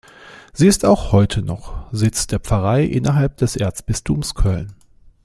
[0.51, 4.73] Sie ist auch heute noch Sitz der Pfarrei innerhalb des Erzbistums Köln.